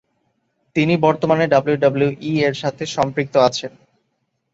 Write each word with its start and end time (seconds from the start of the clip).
তিনি 0.75 0.93
বর্তমানে 0.97 1.45
ডাব্লিউডাব্লিউই 1.47 2.33
এর 2.43 2.53
সাথে 2.53 2.83
সম্পৃক্ত 2.95 3.35
আছেন। 3.47 3.71